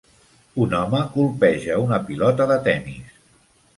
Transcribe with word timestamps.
Un 0.63 0.71
home 0.77 1.01
colpeja 1.17 1.77
una 1.85 2.01
pilota 2.09 2.49
de 2.53 2.61
tenis. 2.69 3.17